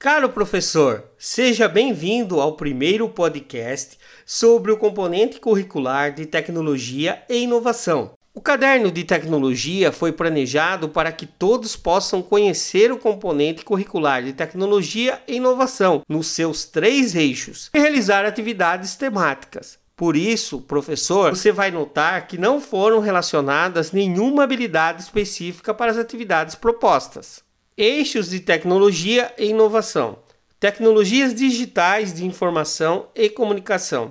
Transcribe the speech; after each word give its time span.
Caro 0.00 0.28
professor, 0.28 1.02
seja 1.18 1.66
bem-vindo 1.66 2.40
ao 2.40 2.52
primeiro 2.52 3.08
podcast 3.08 3.98
sobre 4.24 4.70
o 4.70 4.76
componente 4.76 5.40
curricular 5.40 6.14
de 6.14 6.24
tecnologia 6.24 7.20
e 7.28 7.38
inovação. 7.38 8.12
O 8.32 8.40
caderno 8.40 8.92
de 8.92 9.02
tecnologia 9.02 9.90
foi 9.90 10.12
planejado 10.12 10.88
para 10.88 11.10
que 11.10 11.26
todos 11.26 11.74
possam 11.74 12.22
conhecer 12.22 12.92
o 12.92 12.98
componente 12.98 13.64
curricular 13.64 14.22
de 14.22 14.32
tecnologia 14.32 15.20
e 15.26 15.34
inovação 15.34 16.02
nos 16.08 16.28
seus 16.28 16.64
três 16.64 17.16
eixos 17.16 17.68
e 17.74 17.80
realizar 17.80 18.24
atividades 18.24 18.94
temáticas. 18.94 19.80
Por 19.96 20.16
isso, 20.16 20.60
professor, 20.60 21.34
você 21.34 21.50
vai 21.50 21.72
notar 21.72 22.28
que 22.28 22.38
não 22.38 22.60
foram 22.60 23.00
relacionadas 23.00 23.90
nenhuma 23.90 24.44
habilidade 24.44 25.02
específica 25.02 25.74
para 25.74 25.90
as 25.90 25.98
atividades 25.98 26.54
propostas. 26.54 27.47
Eixos 27.80 28.30
de 28.30 28.40
tecnologia 28.40 29.32
e 29.38 29.50
inovação. 29.50 30.18
Tecnologias 30.58 31.32
digitais 31.32 32.12
de 32.12 32.26
informação 32.26 33.06
e 33.14 33.30
comunicação. 33.30 34.10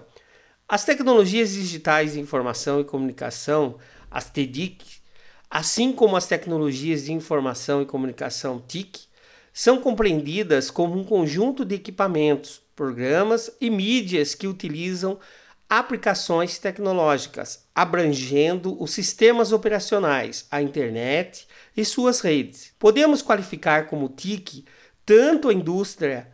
As 0.70 0.85
tecnologias 0.85 1.52
digitais 1.52 2.13
de 2.13 2.20
informação 2.21 2.80
e 2.80 2.85
comunicação, 2.85 3.76
as 4.09 4.30
TDIC, 4.30 4.85
assim 5.52 5.91
como 5.91 6.16
as 6.16 6.26
tecnologias 6.26 7.03
de 7.03 7.12
informação 7.12 7.81
e 7.81 7.85
comunicação 7.85 8.63
TIC, 8.66 9.02
são 9.52 9.81
compreendidas 9.81 10.71
como 10.71 10.98
um 10.98 11.04
conjunto 11.04 11.65
de 11.65 11.76
equipamentos, 11.76 12.62
programas 12.73 13.52
e 13.59 13.70
mídias 13.70 14.34
que 14.34 14.48
utilizam 14.48 15.20
aplicações 15.70 16.57
tecnológicas, 16.57 17.67
abrangendo 17.76 18.81
os 18.81 18.91
sistemas 18.91 19.52
operacionais, 19.52 20.48
a 20.49 20.62
internet 20.62 21.48
e 21.76 21.84
suas 21.84 22.21
redes. 22.21 22.73
Podemos 22.80 23.21
qualificar 23.21 23.87
como 23.87 24.09
TIC 24.09 24.65
tanto 25.05 25.49
a 25.49 25.54
indústria 25.54 26.27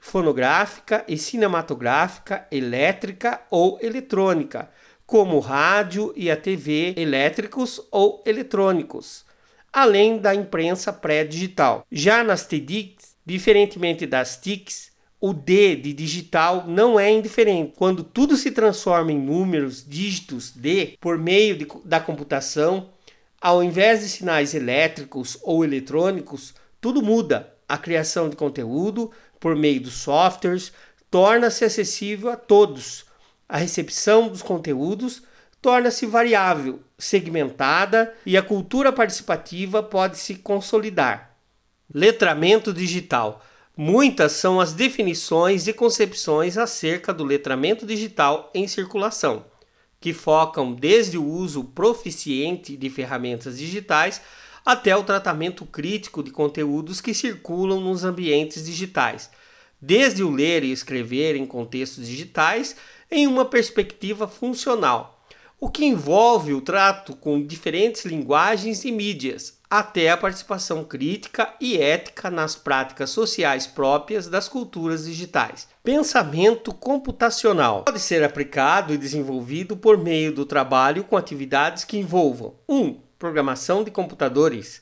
fonográfica 0.00 1.04
e 1.06 1.18
cinematográfica, 1.18 2.46
elétrica 2.50 3.40
ou 3.50 3.78
eletrônica, 3.82 4.70
como 5.06 5.36
o 5.36 5.40
rádio 5.40 6.12
e 6.16 6.30
a 6.30 6.36
TV 6.36 6.94
elétricos 6.96 7.80
ou 7.90 8.22
eletrônicos, 8.26 9.24
além 9.72 10.18
da 10.18 10.34
imprensa 10.34 10.92
pré-digital. 10.92 11.84
Já 11.90 12.22
nas 12.22 12.46
TICs, 12.46 13.16
diferentemente 13.24 14.06
das 14.06 14.36
TICs, 14.36 14.92
o 15.20 15.32
D 15.32 15.76
de 15.76 15.92
digital 15.92 16.64
não 16.66 16.98
é 16.98 17.10
indiferente. 17.10 17.74
Quando 17.76 18.04
tudo 18.04 18.36
se 18.36 18.50
transforma 18.50 19.12
em 19.12 19.18
números, 19.18 19.84
dígitos 19.86 20.50
D, 20.50 20.96
por 21.00 21.18
meio 21.18 21.56
de, 21.56 21.66
da 21.84 21.98
computação, 21.98 22.90
ao 23.40 23.62
invés 23.62 24.00
de 24.00 24.08
sinais 24.08 24.54
elétricos 24.54 25.38
ou 25.42 25.64
eletrônicos, 25.64 26.54
tudo 26.80 27.02
muda. 27.02 27.52
A 27.68 27.76
criação 27.76 28.30
de 28.30 28.36
conteúdo 28.36 29.10
por 29.38 29.54
meio 29.54 29.80
dos 29.80 29.94
softwares 29.94 30.72
torna-se 31.10 31.64
acessível 31.64 32.30
a 32.30 32.36
todos. 32.36 33.04
A 33.48 33.58
recepção 33.58 34.28
dos 34.28 34.42
conteúdos 34.42 35.22
torna-se 35.60 36.06
variável, 36.06 36.80
segmentada 36.96 38.14
e 38.24 38.36
a 38.36 38.42
cultura 38.42 38.92
participativa 38.92 39.82
pode 39.82 40.18
se 40.18 40.36
consolidar. 40.36 41.36
Letramento 41.92 42.72
digital 42.72 43.44
Muitas 43.80 44.32
são 44.32 44.60
as 44.60 44.72
definições 44.72 45.68
e 45.68 45.72
concepções 45.72 46.58
acerca 46.58 47.14
do 47.14 47.22
letramento 47.22 47.86
digital 47.86 48.50
em 48.52 48.66
circulação, 48.66 49.44
que 50.00 50.12
focam 50.12 50.74
desde 50.74 51.16
o 51.16 51.24
uso 51.24 51.62
proficiente 51.62 52.76
de 52.76 52.90
ferramentas 52.90 53.56
digitais 53.56 54.20
até 54.66 54.96
o 54.96 55.04
tratamento 55.04 55.64
crítico 55.64 56.24
de 56.24 56.32
conteúdos 56.32 57.00
que 57.00 57.14
circulam 57.14 57.80
nos 57.80 58.02
ambientes 58.02 58.66
digitais, 58.66 59.30
desde 59.80 60.24
o 60.24 60.30
ler 60.30 60.64
e 60.64 60.72
escrever 60.72 61.36
em 61.36 61.46
contextos 61.46 62.04
digitais 62.04 62.74
em 63.08 63.28
uma 63.28 63.44
perspectiva 63.44 64.26
funcional, 64.26 65.24
o 65.60 65.70
que 65.70 65.84
envolve 65.84 66.52
o 66.52 66.60
trato 66.60 67.14
com 67.14 67.46
diferentes 67.46 68.04
linguagens 68.04 68.84
e 68.84 68.90
mídias, 68.90 69.57
até 69.70 70.08
a 70.10 70.16
participação 70.16 70.82
crítica 70.82 71.52
e 71.60 71.76
ética 71.76 72.30
nas 72.30 72.56
práticas 72.56 73.10
sociais 73.10 73.66
próprias 73.66 74.26
das 74.26 74.48
culturas 74.48 75.04
digitais. 75.04 75.68
Pensamento 75.84 76.72
computacional 76.72 77.84
pode 77.84 78.00
ser 78.00 78.24
aplicado 78.24 78.94
e 78.94 78.98
desenvolvido 78.98 79.76
por 79.76 79.98
meio 79.98 80.32
do 80.32 80.46
trabalho 80.46 81.04
com 81.04 81.16
atividades 81.16 81.84
que 81.84 81.98
envolvam 81.98 82.54
1. 82.68 82.76
Um, 82.76 83.00
programação 83.18 83.84
de 83.84 83.90
computadores, 83.90 84.80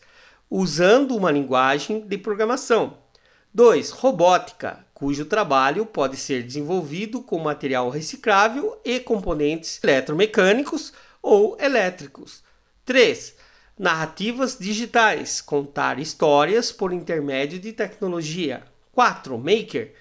usando 0.49 1.17
uma 1.17 1.33
linguagem 1.33 2.07
de 2.07 2.19
programação. 2.19 2.99
2. 3.53 3.91
Robótica, 3.91 4.85
cujo 4.93 5.25
trabalho 5.25 5.87
pode 5.87 6.17
ser 6.17 6.43
desenvolvido 6.43 7.23
com 7.23 7.39
material 7.39 7.89
reciclável 7.89 8.79
e 8.85 9.01
componentes 9.01 9.83
eletromecânicos 9.83 10.93
ou 11.23 11.57
elétricos. 11.59 12.45
3 12.85 13.46
Narrativas 13.79 14.57
digitais, 14.59 15.43
contar 15.43 15.99
histórias 15.99 16.73
por 16.73 16.95
intermédio 16.95 17.59
de 17.59 17.75
tecnologia. 17.75 18.65
4. 18.91 19.37
Maker, 19.37 19.93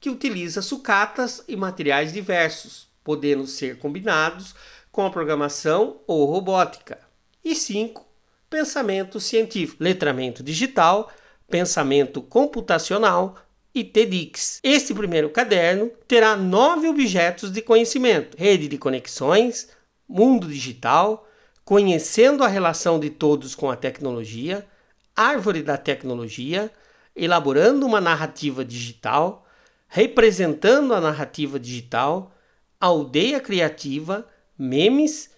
que 0.00 0.10
utiliza 0.10 0.60
sucatas 0.60 1.40
e 1.46 1.54
materiais 1.54 2.12
diversos, 2.12 2.88
podendo 3.04 3.46
ser 3.46 3.78
combinados 3.78 4.52
com 4.90 5.06
a 5.06 5.10
programação 5.10 6.00
ou 6.08 6.24
robótica. 6.24 6.98
E 7.44 7.54
5. 7.54 8.04
Pensamento 8.50 9.20
científico, 9.20 9.80
letramento 9.80 10.42
digital, 10.42 11.08
pensamento 11.48 12.20
computacional 12.20 13.36
e 13.72 13.84
TEDx. 13.84 14.58
Este 14.60 14.92
primeiro 14.92 15.30
caderno 15.30 15.92
terá 16.08 16.34
nove 16.34 16.88
objetos 16.88 17.52
de 17.52 17.62
conhecimento: 17.62 18.36
rede 18.36 18.66
de 18.66 18.76
conexões, 18.76 19.68
mundo 20.08 20.48
digital, 20.48 21.29
conhecendo 21.70 22.42
a 22.42 22.48
relação 22.48 22.98
de 22.98 23.08
todos 23.10 23.54
com 23.54 23.70
a 23.70 23.76
tecnologia, 23.76 24.66
árvore 25.14 25.62
da 25.62 25.76
tecnologia, 25.76 26.68
elaborando 27.14 27.86
uma 27.86 28.00
narrativa 28.00 28.64
digital, 28.64 29.46
representando 29.86 30.92
a 30.92 31.00
narrativa 31.00 31.60
digital, 31.60 32.34
aldeia 32.80 33.38
criativa, 33.38 34.26
memes 34.58 35.30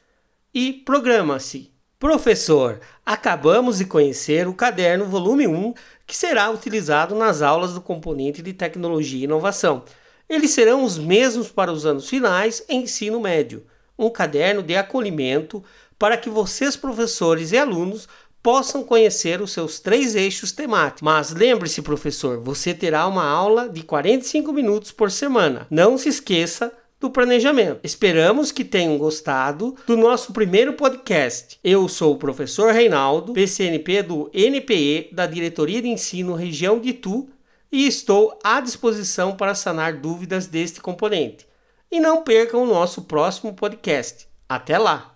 e 0.55 0.73
programa-se. 0.73 1.71
Professor, 1.99 2.81
acabamos 3.05 3.77
de 3.77 3.85
conhecer 3.85 4.49
o 4.49 4.55
caderno 4.55 5.05
volume 5.05 5.47
1 5.47 5.75
que 6.07 6.17
será 6.17 6.51
utilizado 6.51 7.15
nas 7.15 7.43
aulas 7.43 7.75
do 7.75 7.81
componente 7.83 8.41
de 8.41 8.55
tecnologia 8.55 9.21
e 9.21 9.25
inovação. 9.25 9.85
Eles 10.27 10.53
serão 10.53 10.83
os 10.83 10.97
mesmos 10.97 11.51
para 11.51 11.71
os 11.71 11.85
anos 11.85 12.09
finais 12.09 12.65
em 12.71 12.85
ensino 12.85 13.21
médio. 13.21 13.67
Um 13.99 14.09
caderno 14.09 14.63
de 14.63 14.75
acolhimento 14.75 15.63
para 16.03 16.17
que 16.17 16.29
vocês, 16.29 16.75
professores 16.75 17.53
e 17.53 17.57
alunos, 17.57 18.09
possam 18.43 18.83
conhecer 18.83 19.41
os 19.41 19.53
seus 19.53 19.79
três 19.79 20.17
eixos 20.17 20.51
temáticos. 20.51 21.01
Mas 21.01 21.33
lembre-se, 21.33 21.81
professor, 21.81 22.41
você 22.41 22.75
terá 22.75 23.07
uma 23.07 23.25
aula 23.25 23.69
de 23.69 23.85
45 23.85 24.53
minutos 24.53 24.91
por 24.91 25.13
semana. 25.13 25.65
Não 25.71 25.97
se 25.97 26.09
esqueça 26.09 26.73
do 26.99 27.09
planejamento. 27.09 27.79
Esperamos 27.85 28.51
que 28.51 28.65
tenham 28.65 28.99
gostado 28.99 29.77
do 29.87 29.97
nosso 29.97 30.33
primeiro 30.33 30.73
podcast. 30.73 31.57
Eu 31.63 31.89
sou 31.89 32.15
o 32.15 32.19
professor 32.19 32.73
Reinaldo, 32.73 33.33
PCNP 33.33 34.03
do 34.03 34.29
NPE 34.35 35.11
da 35.13 35.25
Diretoria 35.25 35.81
de 35.81 35.89
Ensino 35.89 36.35
Região 36.35 36.81
de 36.81 36.89
Itu 36.89 37.29
e 37.71 37.87
estou 37.87 38.37
à 38.43 38.61
disposição 38.61 39.37
para 39.37 39.55
sanar 39.55 39.99
dúvidas 39.99 40.49
deste 40.49 40.81
componente. 40.81 41.47
E 41.89 42.01
não 42.01 42.25
percam 42.25 42.65
o 42.65 42.67
nosso 42.67 43.03
próximo 43.03 43.55
podcast. 43.55 44.27
Até 44.49 44.77
lá! 44.77 45.12